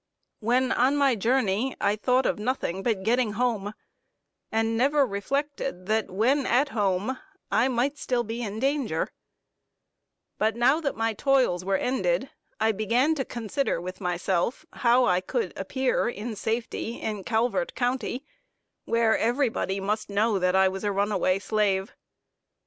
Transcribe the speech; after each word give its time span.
When 0.39 0.71
on 0.71 0.95
my 0.97 1.13
journey 1.13 1.75
I 1.79 1.95
thought 1.95 2.25
of 2.25 2.39
nothing 2.39 2.81
but 2.81 3.03
getting 3.03 3.33
home, 3.33 3.75
and 4.51 4.75
never 4.75 5.05
reflected, 5.05 5.85
that 5.85 6.09
when 6.09 6.47
at 6.47 6.69
home, 6.69 7.19
I 7.51 7.67
might 7.67 7.99
still 7.99 8.23
be 8.23 8.41
in 8.41 8.59
danger; 8.59 9.09
but 10.39 10.55
now 10.55 10.81
that 10.81 10.95
my 10.95 11.13
toils 11.13 11.63
were 11.63 11.77
ended, 11.77 12.31
I 12.59 12.71
began 12.71 13.13
to 13.13 13.23
consider 13.23 13.79
with 13.79 14.01
myself 14.01 14.65
how 14.73 15.05
I 15.05 15.21
could 15.21 15.53
appear 15.55 16.09
in 16.09 16.35
safety 16.35 16.99
in 16.99 17.23
Calvert 17.23 17.75
county, 17.75 18.25
where 18.85 19.15
everybody 19.15 19.79
must 19.79 20.09
know 20.09 20.39
that 20.39 20.55
I 20.55 20.67
was 20.67 20.83
a 20.83 20.91
runaway 20.91 21.37
slave. 21.37 21.95